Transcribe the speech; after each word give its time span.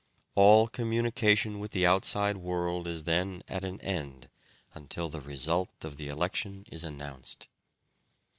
All 0.33 0.67
communication 0.67 1.59
with 1.59 1.73
the 1.73 1.85
outside 1.85 2.37
world 2.37 2.87
is 2.87 3.03
then 3.03 3.43
at 3.47 3.63
an 3.63 3.79
end 3.81 4.29
until 4.73 5.09
the 5.09 5.21
result 5.21 5.85
of 5.85 5.97
the 5.97 6.07
election 6.07 6.65
is 6.71 6.83
announced. 6.83 7.47